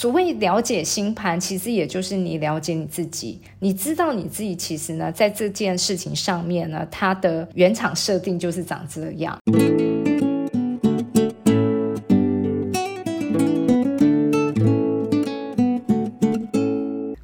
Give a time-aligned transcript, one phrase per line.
[0.00, 9.36] 所谓了解星盘，其实也就是你了解你自己，你知道你自己其实呢，在这件事情上面呢，它的原厂设定就是长这样。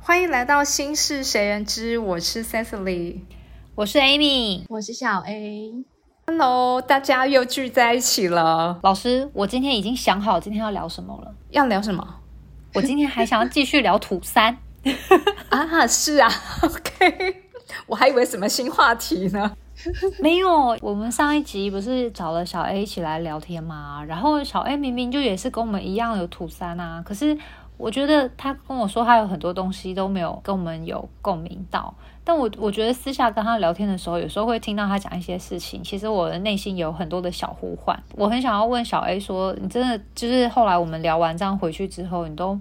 [0.00, 3.18] 欢迎来到《心事谁人知》，我是 Cecily，
[3.76, 5.72] 我是 Amy，我是小 A。
[6.26, 8.80] Hello，大家又聚在一起了。
[8.82, 11.32] 老师，我今天已经想好今天要聊什么了。
[11.50, 12.22] 要聊什么？
[12.74, 14.58] 我今天还想要继续聊土三
[15.48, 15.86] 啊！
[15.86, 16.28] 是啊，
[16.62, 17.42] OK，
[17.86, 19.56] 我还以为什么新话题呢？
[20.18, 24.02] 没有，我们上一集不是找了小 A 一起来聊天吗？
[24.06, 27.36] 然后小 A 明明就也是跟我们一样有土三啊，可是
[27.76, 31.94] 我觉得他跟我说他有很多东西都没有跟我们有共鸣到。
[32.24, 38.02] 但我我觉得私下跟他聊天的时候，有时候会听到他讲一些事情，其实我的内心有很多的小呼唤。
[38.16, 42.58] 我很想要问小 A 说，你真的就是后来我们聊完这样回去之后，你都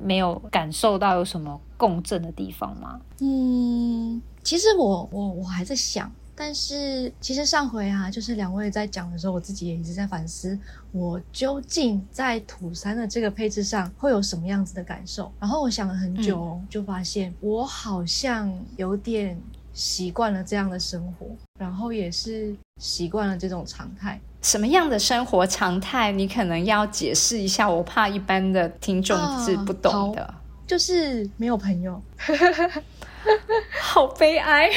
[0.00, 3.00] 没有感受到有什么共振的地方吗？
[3.20, 6.10] 嗯，其实我我我还在想。
[6.34, 10.58] 但是其实上回啊，就是两位在讲的时候，我自己也一直在反思，
[10.92, 15.30] 我究竟在土三的这个配置上会有什么样子的感受。
[15.38, 19.38] 然后我想了很久，就发现我好像有点
[19.74, 21.26] 习惯了这样的生活，
[21.58, 24.18] 然后也是习惯了这种常态。
[24.40, 26.10] 什么样的生活常态？
[26.10, 30.34] 你可能要解释一下，我怕一般的听众是不懂的。
[30.66, 32.00] 就是没有朋友，
[33.82, 34.70] 好悲哀。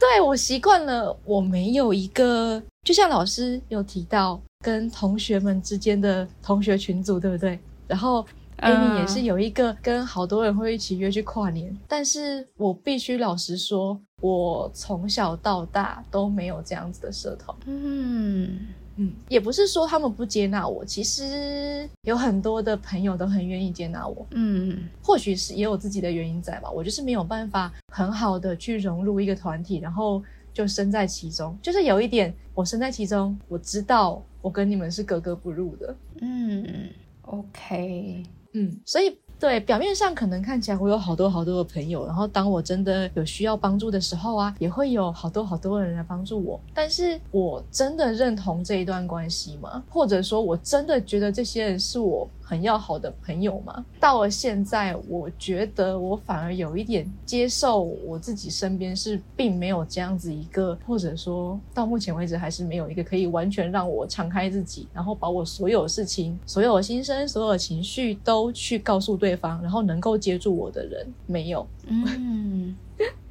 [0.00, 7.60] 对我习惯了，我没有一个，就像老师有提到，跟同学们之间的同学群组，对不对？
[7.86, 8.26] 然后
[8.60, 17.54] Amy 也是有一个跟好多人会一起约去跨年，但是我必须老实说，我从小到大都没有这样子的社团。
[17.66, 18.68] 嗯。
[19.00, 24.26] 嗯，也不是说他们不接纳我，其实有很多的朋友都很愿意接纳我。
[24.32, 31.56] 嗯，或许是也有自己的原因在吧，我就是没有办法很好的去融入一个团体，然后就身在其中。
[31.62, 35.96] 就是有一点，我身在其中，我知道我跟你们是格格不入的。
[36.20, 36.90] 嗯
[37.22, 39.16] ，OK，嗯，所以。
[39.40, 46.60] 对，表面上可能看起来我有好多好多的朋友，然后当我真的有需要帮助的时候啊，也会有好多好多的人来帮助我。
[46.74, 49.82] 但是我真的认同这一段关系吗？
[49.88, 52.28] 或者说我真的觉得这些人是我？
[52.42, 71.66] 很要好的朋友吗，到了现在，我觉得我反而有一点接受我自己身边是并没有这样子一个，或者说到目前为止还是没有一个可以完全让我敞开自己，然后把我所有事情、所有的心声、所有的情绪都去告诉对对方，然后能够接住我的人，没有。
[71.86, 72.74] 嗯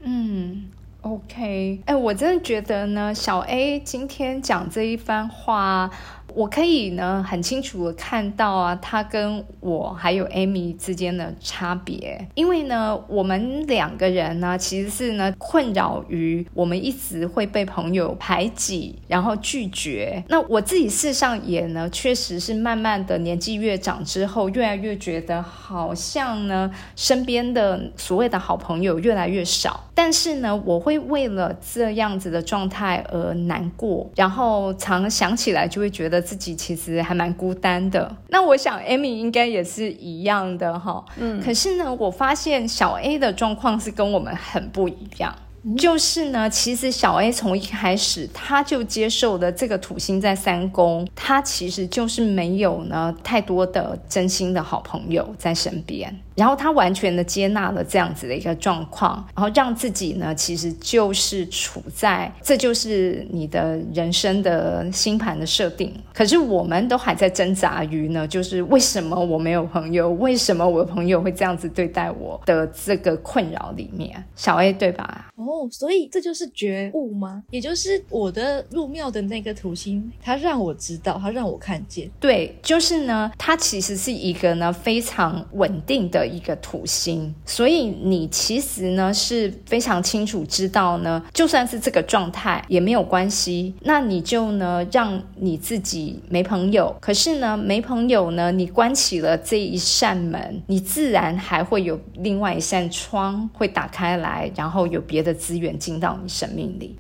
[0.02, 0.66] 嗯
[1.02, 5.92] ，OK，哎，我真的觉得呢，小 A 今天讲这一番话。
[6.40, 20.24] 我可以呢很清楚的看到啊，他跟我还有 Amy 之间的差别，因为呢，我们两个人呢其实是呢困扰于我们一直会被朋友排挤，然后拒绝。
[20.30, 29.89] 那我自己事实上也呢，确实是慢慢的年纪越长之后，越来越觉得好像呢身边的所谓的好朋友越来越少。
[30.02, 38.16] 但是呢，我会为了这样子的状态而难过，然后常想起来就会觉得自己其实还蛮孤单的。
[38.30, 41.04] 那我想 Amy 应该也是一样的哈。
[41.18, 45.36] 嗯，可是呢，我发现小 A 的状况是跟我们很不一样。
[45.78, 56.18] 就是呢，其实小 A 从一开始他就接受的这个土星在三宫，他其实就是没有呢太多的真心的好朋友在身边。
[56.40, 65.94] 然后他完全的接纳了这样子的一个状况，然后让自己呢，其实就是处在这就是你的人生的星盘的设定。
[66.14, 70.10] 可是我们都还在挣扎于呢，就是为什么我没有朋友？
[70.12, 74.24] 为什么我的朋友会这样子对待我的这个困扰里面？
[74.38, 75.28] 小 A 对吧？
[75.36, 77.44] 哦，所以这就是觉悟吗？
[77.52, 82.10] 也就是我的入庙的那个土星，它让我知道，它让我看见。
[82.18, 86.29] 对，就是呢，它其实是一个呢非常稳定的。
[86.30, 93.74] 一个土星，所以你其实呢是非常清楚知道呢，就算是这个状态也没有关系。
[93.82, 106.96] 那你就呢让你自己没朋友，可是呢没朋友呢，你关起了这一扇门，你自然还会有另外一扇窗会打开来，然后有别的资源进到你生命里。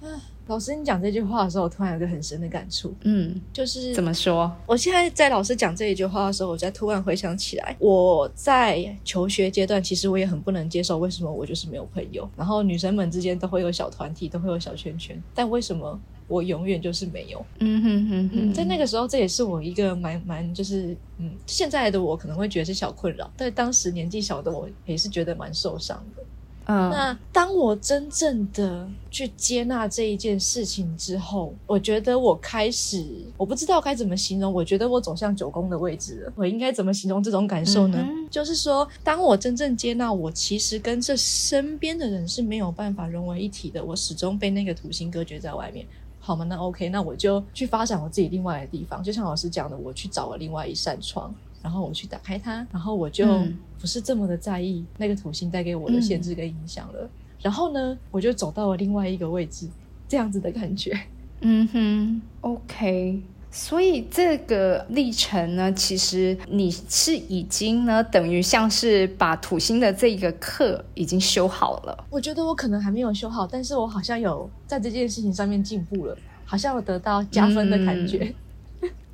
[0.49, 2.91] 老师，你讲这句话的时候，我突然有个很深的感触。
[3.03, 4.51] 嗯，就是怎么说？
[4.65, 12.27] 我现在在老师讲这一句话的时候，我才突然回想起来，我在求学阶段，其实我也很不能接受，为什么我就是没有朋友？
[12.35, 17.45] 然后女生们之间都会有小团体，都会有小圈圈，但为什么我永远就是没有。
[17.59, 26.23] 嗯哼哼哼，在那个时候，这也是我一个蛮蛮就是嗯，现在的我可能会觉得是小困扰，但当时年纪小的我也是觉得蛮受伤的。
[26.69, 33.03] 嗯，那当我真正的去接纳这一件事情之后，我觉得我开始，
[33.37, 36.33] 我不知道该怎么形容，我觉得我走向九宫的位置了。
[36.35, 37.97] 我应该怎么形容这种感受呢？
[37.99, 45.83] 嗯就是说，当我真正接纳我其实跟这身边的人是没有办法融为一体的，我始终被那个土星隔绝在外面。
[46.19, 46.45] 好吗？
[46.45, 49.01] 那 OK，那我就去发展我自己另外的地方。
[49.01, 57.09] 就像老师讲的，我去找了另外一扇窗，然后我去打开它，然后我就嗯不是这么的在意那个土星带给我的限制跟影响了。
[57.41, 59.67] 然后呢，我就走到了另外一个位置，
[60.07, 60.99] 这样子的感觉。
[61.41, 63.21] 嗯哼，OK。
[63.51, 72.05] 所以这个历程呢，其实你是已经呢，等于像是把土星的这个课已经修好了。
[72.11, 76.15] 我觉得我可能还没有修好，但是我好像有在这件事情上面进步了，
[76.45, 78.31] 好像有得到加分的感觉。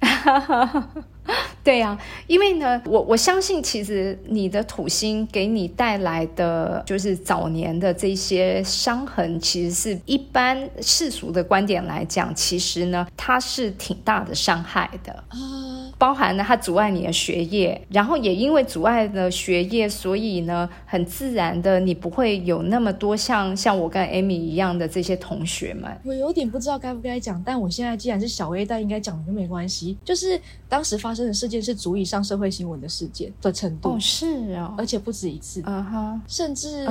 [1.66, 15.12] 对呀、因为呢，我我相信，其实你的土星给你带来的就是早年的这些伤痕，其实是一般世俗的观点来讲，其实呢，它是挺大的伤害的。
[15.30, 25.92] 啊，包含了它阻碍你的学业，然后也因为阻碍了学业，所以呢，很自然的你不会有那么多像像我跟 Amy 一样的这些同学们。
[26.06, 29.98] 我有点不知道该不该讲，但我现在既然是小 A，但应该讲就没关系。
[30.06, 30.40] 就是
[30.70, 34.74] 当时发生的事件是足以上社会新闻的事件的程度，哦，是哦。
[34.78, 36.88] 而，且不止一次，嗯哼，甚至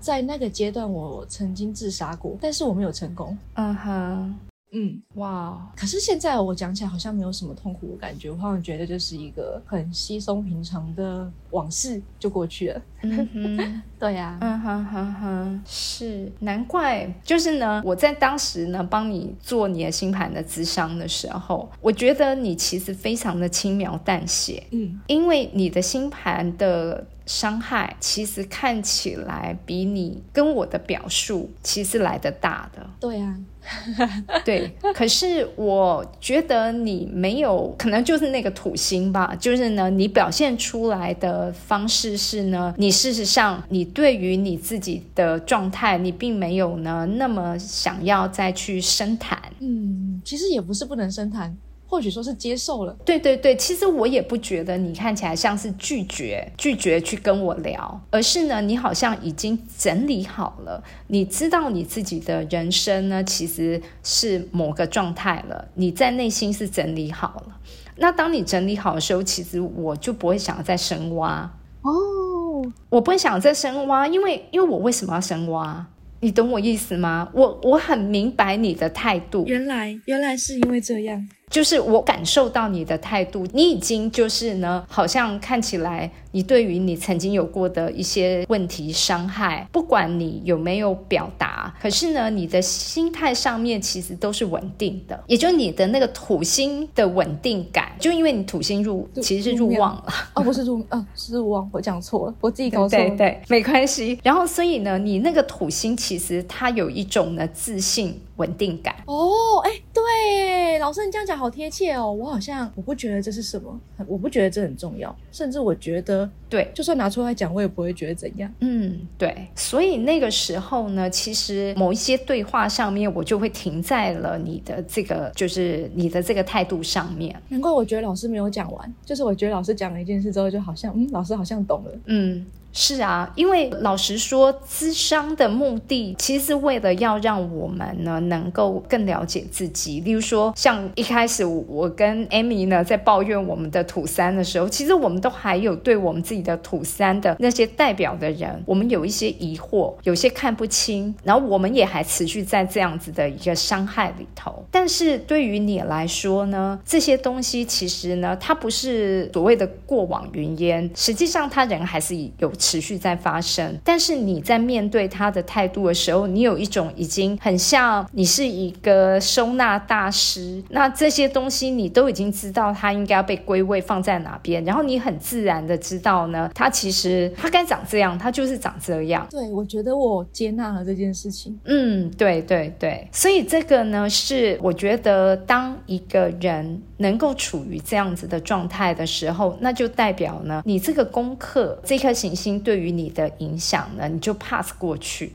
[0.00, 3.36] 在那个阶段我曾经自杀过，但是我没有成功。
[3.54, 4.34] 嗯哼，
[4.70, 12.82] 嗯，哇，可是现在我讲起来好像没有什么痛苦的感觉，我好像觉得就是一个很稀松平常的往事就过去了。
[13.02, 13.82] 嗯哼。
[13.98, 32.84] 对呀、嗯哼哼哼，是难怪，就是呢，我在当时呢帮你做你的星盘的咨商的时候，我觉得你其实非常的轻描淡写，嗯，因为你的星盘的伤害其实看起来比你跟我的表述其实来得大的。
[32.98, 33.38] 对啊、
[34.44, 49.38] 对，可是我觉得你没有，可能就是那个土星吧，就是呢，你表现出来的方式是呢，你事实上你对于你自己的状态，你并没有呢那么想要再去深谈。
[49.60, 51.54] 嗯，其实也不是不能深谈，
[51.90, 52.94] 或许说是接受了。
[53.02, 67.58] 对对对，其实我也不觉得你看起来像是拒绝拒绝去跟我聊，而是呢，你好像已经整理好了，你知道你自己的人生呢其实是某个状态了，你在内心是整理好了。
[67.96, 71.50] 那当你整理好的时候，其实我就不会想要再深挖，
[71.80, 75.86] 哦，我不会想再深挖，因为因为我为什么要深挖？
[76.20, 77.28] 你懂我意思吗？
[77.32, 81.28] 我我很明白你的态度，原来原来是因为这样。
[81.50, 100.04] 就是我感受到你的态度，你已经就是呢，好像看起来你对于你曾经有过的一些问题伤害，不管你有没有表达，可是呢，你的心态上面其实都是稳定的，也就你的那个土星的稳定感，就因为你土星入入其实是入旺了。
[100.34, 103.08] 哦，不是入，啊，是入旺，我讲错了，我自己搞错了。
[103.10, 104.18] 对对，没关系。
[104.22, 108.96] 然后，所以呢，你那个土星其实它有一种呢自信、稳定感。
[109.06, 112.10] 哦，哎，对，老师你这样讲好贴切哦。
[112.10, 118.52] 我好像我不觉得这是什么，我不觉得这很重要，甚至我觉得对，就算拿出来讲，我也不会觉得怎样。
[118.60, 127.34] 嗯，对，所以那个时候呢，其实某一些对话上面，我就会停在了你的这个，就是你的这个态度上面。
[127.48, 131.90] 难怪我觉得老师没有讲完，就是我觉得老师讲了一件事之后，就好像嗯，老师好像懂了。
[132.06, 140.00] 嗯，是啊，因为老实说，咨商的目的其实是为了要让我们呢能够更了解自己。
[140.00, 154.64] 例如说，像一开始我我跟 Amy 呢在抱怨我们的土三的时候，其实我们都还有对我们自己的土三的那些代表的人，我们有一些疑惑，有些看不清，然后我们也还持续在这样子的一个伤害里头。
[154.70, 163.78] 但是对于你来说呢，这些东西其实呢，它不是所谓的过往云烟，实际上它人还是有持续在发生。
[163.84, 179.26] 但是你在面对他的态度的时候，你有一种已经很像你是一个收纳大师，那这些东西你都已经知道它应该要被归位放在哪边，然后你很自然的知道呢，它其实它该长这样，它就是长这样。
[179.30, 181.58] 对，我觉得我接纳了这件事情。
[181.64, 195.32] 嗯，对对对，所以这个呢，是我觉得当一个人能够处于这样子的状态的时候，那就代表呢，你这个功课这颗行星对于你的影响呢，你就 pass 过去。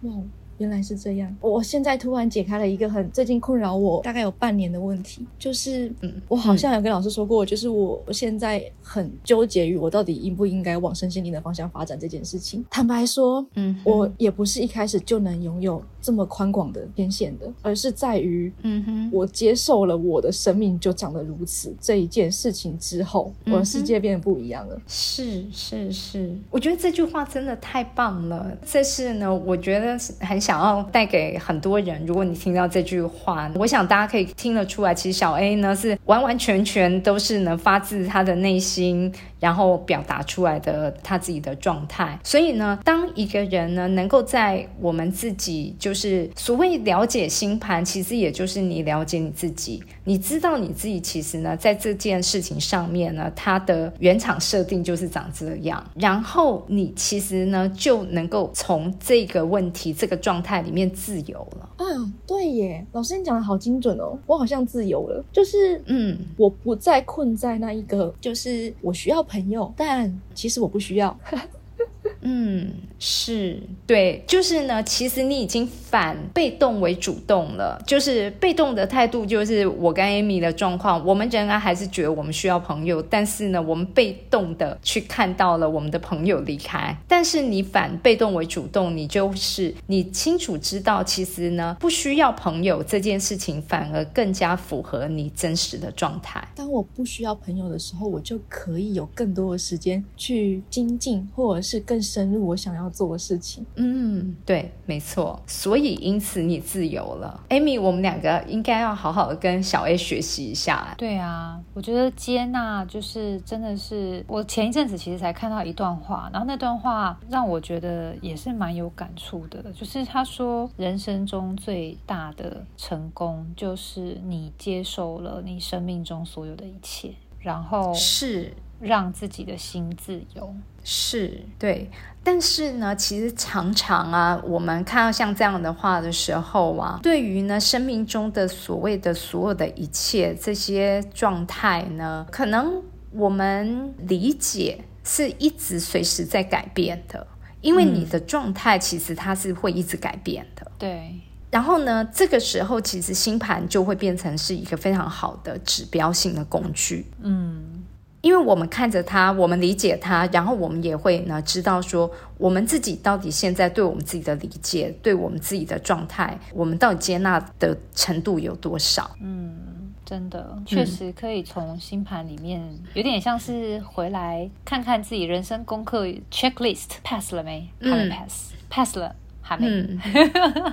[0.57, 1.35] 原来是这样。
[1.41, 12.63] 我现在突然解开了一个很最近困扰我大概有半年的问题，就是嗯我好像有跟老师说过，就是我我现在很纠结于我到底应不应该往身心灵的方向发展这件事情。
[12.69, 24.81] 坦白说，嗯我也不是一开始就能拥有这么宽广的天线的，而是在于嗯哼，我接受了我的生命就长得如此这一件事情之后，我的世界变得不一样了。
[24.87, 28.55] 是是是，我觉得这句话真的太棒了。
[28.65, 32.05] 这是呢，我觉得是很想要带给很多人。
[32.05, 42.19] 如果你听到这句话，我想大家可以听得出来，其实小 A 呢是完完全全都是能发自他的内心，然后表达出来的他自己的状态。
[42.23, 61.69] 所以呢，当一个人呢能够在我们自己就是所谓了解星盘，其实也就是你了解你自己，你知道你自己其实呢在这件事情上面呢，它的原厂设定就是长这样，然后你其实呢就能够从这个问题这个状态里面自由了。
[61.77, 71.15] 嗯，对耶，老师你讲的好精准哦，我好像自由了，就是嗯，我不再困在那一个，就是我需要朋友，但其实我不需要。
[72.21, 72.71] 嗯，
[73.05, 96.41] 是对，就是呢，其实你已经反被动为主动了，就是被动的态度，就是我跟 Amy 的状况，我们仍然还是觉得我们需要朋友，但是呢，我们被动的去看到了我们的朋友离开，但是你反被动为主动，你就是你清楚知道，其实呢，不需要朋友这件事情，反而更加符合你真实的状态。
[96.55, 103.65] 当我不需要朋友的时候，我就可以有更多的时间去精进，或者是更深入我想要做的事情。
[103.75, 105.41] 嗯，对，没错。
[105.47, 110.93] 所以因此你自由了，Amy，我们两个应该要好好的跟小 A 学习一下。
[110.97, 130.53] 对啊，我觉得接纳就是真的是，我前一阵子其实才看到一段话，然后那段话让我觉得也是蛮有感触的，就是他说人生中最大的成功就是你接受了你生命中所有的一切，然后是让自己的心自由。
[130.83, 131.89] 是，对。
[132.25, 147.27] 但是呢，其实常常啊，我们看到像这样的话的时候啊，对于呢生命中的所谓的所有的一切这些状态呢，可能我们理解是一直随时在改变的，
[147.59, 150.71] 因为你的状态其实它是会一直改变的。
[150.79, 151.13] 对，
[151.51, 157.05] 然后呢，这个时候其实星盘就会变成是一个非常好的指标性的工具。
[157.21, 157.82] 嗯，
[158.23, 169.11] 因为我们看着他，我们理解他，然后我们也会呢知道说，我们自己到底现在对我们自己的理解，对我们自己的状态，我们到底接纳的程度有多少？
[169.21, 172.61] 嗯真的，确实可以从星盘里面，
[172.93, 177.67] 有点像是回来看看自己人生功课 checklist pass 了没？
[177.81, 179.65] 还没嗯 pass，pass 了还没。
[179.67, 179.99] 嗯，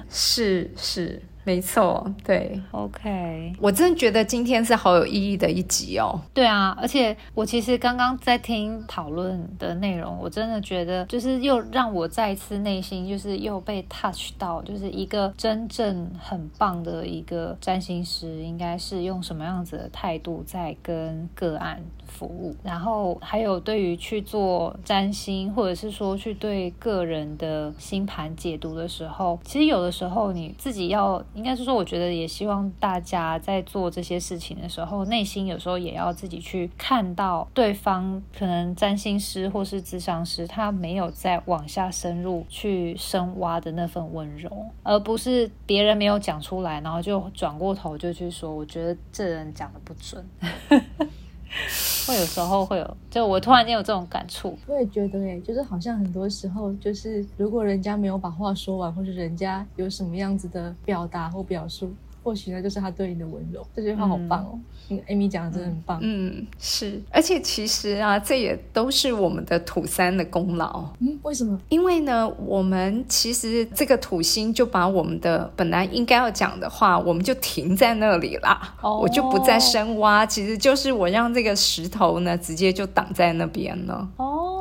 [0.08, 2.60] 是 是，没错，对。
[2.70, 6.20] OK，我真的觉得今天是好有意义的一集哦。
[6.34, 44.50] 对啊，而且我其实刚刚在听讨论的内容，我真的觉得就是又让我再一次内心就是又被 touch 到，就是一个真正很棒的一个占星师，应该是用什么样子的态度在跟个案服务，然后还有对于去做占星，或者是说去对个人的星盘解读的时候，其实有的时候你自己要，应该是说，我觉得也希望大家在做这些事情的时候，内心有时候也要自己去看到对方可能占星师或是智商师，他没有再往下深入去深挖的那份温柔，
[44.82, 50.24] 而不是别人没有讲出来，然后就转过头就去说，我觉得这人讲的不准。
[52.06, 54.56] 会有时候会有，就我突然间有这种感触。
[54.66, 61.92] 我也觉得诶，就是好像很多时候，就是如果人家没有把话说完，或者人家有什么样子的表达或表述，
[62.22, 63.66] 或许那就是他对你的温柔。
[63.74, 64.58] 这句话好棒哦，
[64.88, 65.98] 嗯，Amy 讲的真的很棒。
[66.02, 70.84] 嗯，是，而且其实啊，这也都是我们的土三的功劳。
[71.00, 71.58] 嗯，为什么？
[71.68, 84.08] 因为呢，我们其实这个土星就把我们的本来应该要讲的话，我们就停在那里啦，哦我就不再深挖，其实就是我让这个石头呢，直接就挡在那边了。
[84.16, 84.59] 哦，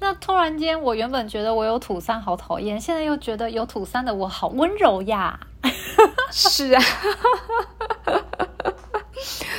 [0.00, 5.38] 那突然间，我原本觉得我有土三好讨厌，现在又觉得有土三的我好温柔呀。
[6.30, 6.82] 是啊，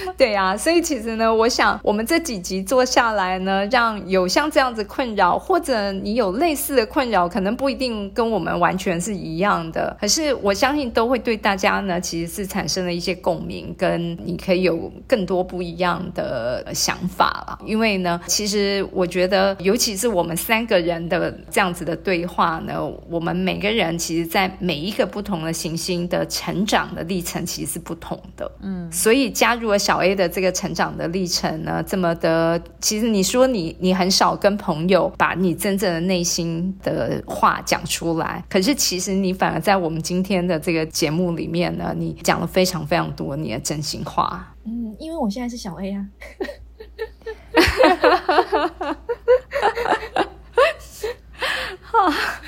[0.17, 17.59] 对呀，所以其实呢，我想我们这几集做下来呢，让有像这样子困扰，或者你有类似的困扰，可能不一定跟我们完全是一样的，可是我相信都会对大家呢，其实是产生了一些共鸣，跟你可以有更多不一样的想法了。
[17.65, 28.49] 因为呢，其实我觉得，尤其是我们三个人的这样子的对话呢，我们每个人其实，在每一个不同的行星的成长的历程，其实是不同的。
[28.61, 44.55] 嗯，所以加入了小 A 的这个成长的历程呢，这么的，其实你说你你很少跟朋友把你真正的内心的话讲出来，可是其实你反而在我们今天的这个节目里面呢，你讲了非常非常多你的真心话。
[44.65, 46.05] 嗯，因为我现在是小 A 啊。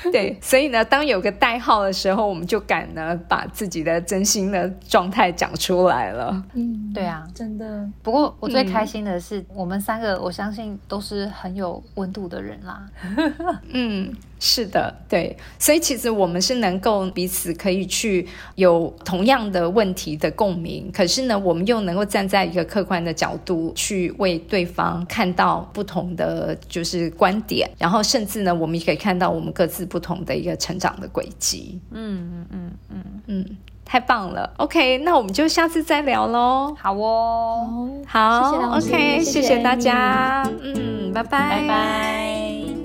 [0.12, 6.42] 对，所以呢，当有个代号的时候，我们就敢呢把自己的真心的状态讲出来了。
[6.54, 7.88] 嗯，对啊，真的。
[8.02, 12.88] 不过我最开心的是，我们三个我相信都是很有温度的人啦。
[13.72, 14.12] 嗯。
[14.40, 31.80] 是的，对，所以其实我们是能够彼此可以去有同样的问题的共鸣，可是呢，我们又能够站在一个客观的角度去为对方看到不同的就是观点，然后甚至呢，我们也可以看到我们各自不同的一个成长的轨迹。
[31.90, 34.52] 嗯嗯嗯嗯嗯，太棒了。
[34.58, 36.74] OK，那我们就下次再聊喽。
[36.78, 40.48] 好哦，好，OK，谢谢大家。
[40.62, 42.77] 嗯，拜拜，拜拜。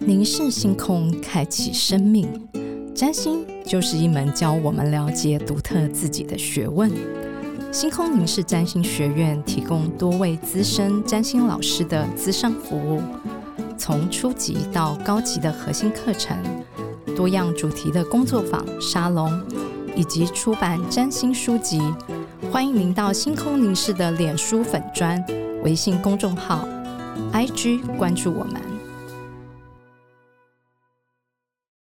[0.00, 2.26] 凝视星空，开启生命。
[2.94, 6.90] 占星就是一门教我们了解独特自己的学问。
[7.70, 13.02] 星空凝视占星学院提供多位资深占星老师的资商服务，
[13.76, 16.34] 从初级到高级的核心课程，
[17.14, 19.30] 多样主题的工作坊、沙龙，
[19.94, 21.78] 以及出版占星书籍。
[22.50, 25.22] 欢迎您到星空凝视的脸书粉专、
[25.62, 26.66] 微信公众号、
[27.34, 28.69] IG 关注我们。